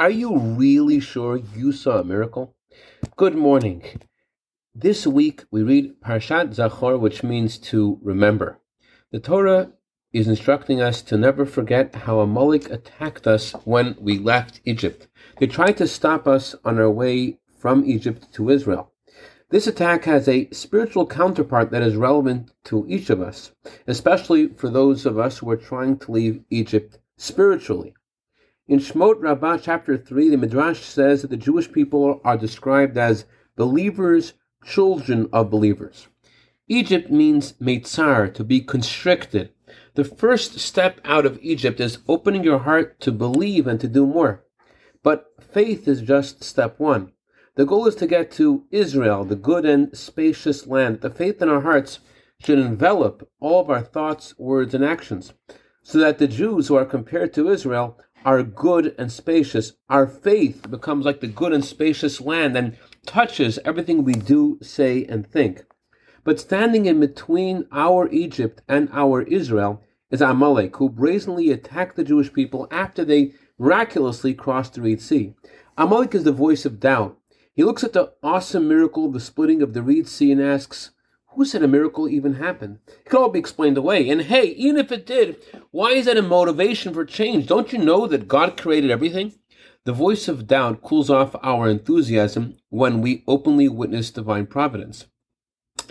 [0.00, 2.54] Are you really sure you saw a miracle?
[3.16, 3.82] Good morning.
[4.72, 8.60] This week we read Parshat Zachor, which means to remember.
[9.10, 9.72] The Torah
[10.12, 15.08] is instructing us to never forget how Amalek attacked us when we left Egypt.
[15.40, 18.92] They tried to stop us on our way from Egypt to Israel.
[19.50, 23.50] This attack has a spiritual counterpart that is relevant to each of us,
[23.88, 27.94] especially for those of us who are trying to leave Egypt spiritually.
[28.68, 33.24] In Shmot Rabbah chapter 3, the Midrash says that the Jewish people are described as
[33.56, 36.08] believers, children of believers.
[36.68, 39.48] Egypt means meitzar, to be constricted.
[39.94, 44.06] The first step out of Egypt is opening your heart to believe and to do
[44.06, 44.44] more.
[45.02, 47.12] But faith is just step one.
[47.54, 51.00] The goal is to get to Israel, the good and spacious land.
[51.00, 52.00] The faith in our hearts
[52.38, 55.32] should envelop all of our thoughts, words, and actions,
[55.82, 59.72] so that the Jews who are compared to Israel are good and spacious.
[59.88, 62.76] Our faith becomes like the good and spacious land and
[63.06, 65.64] touches everything we do, say, and think.
[66.24, 72.04] But standing in between our Egypt and our Israel is Amalek, who brazenly attacked the
[72.04, 75.34] Jewish people after they miraculously crossed the Red Sea.
[75.76, 77.18] Amalek is the voice of doubt.
[77.54, 80.90] He looks at the awesome miracle of the splitting of the Red Sea and asks,
[81.30, 82.78] who said a miracle even happened?
[82.86, 84.08] It could all be explained away.
[84.08, 85.36] And hey, even if it did,
[85.70, 87.46] why is that a motivation for change?
[87.46, 89.34] Don't you know that God created everything?
[89.84, 95.06] The voice of doubt cools off our enthusiasm when we openly witness divine providence.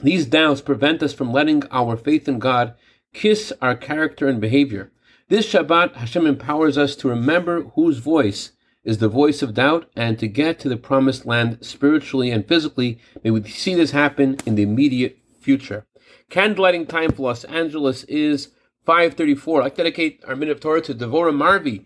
[0.03, 2.75] These doubts prevent us from letting our faith in God
[3.13, 4.91] kiss our character and behavior.
[5.29, 8.51] This Shabbat, Hashem empowers us to remember whose voice
[8.83, 12.99] is the voice of doubt and to get to the promised land spiritually and physically.
[13.23, 15.87] May we see this happen in the immediate future.
[16.29, 18.49] Candlelighting time for Los Angeles is
[18.83, 19.61] 534.
[19.61, 21.85] I'd like to dedicate our minute of Torah to Devorah Marvi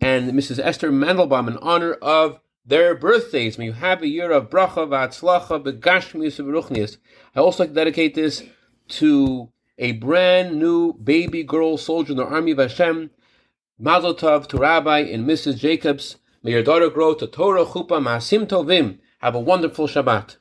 [0.00, 0.60] and Mrs.
[0.60, 3.58] Esther Mandelbaum in honor of their birthdays.
[3.58, 6.98] May you have a year of bracha v'atzlacha begashmius v'ruchnius.
[7.34, 8.44] I also like to dedicate this
[9.00, 13.10] to a brand new baby girl soldier in the army of Hashem,
[13.76, 15.58] Mazel Tov to Rabbi and Mrs.
[15.58, 16.18] Jacobs.
[16.44, 18.98] May your daughter grow to Torah chupa masim tovim.
[19.18, 20.36] Have a wonderful Shabbat.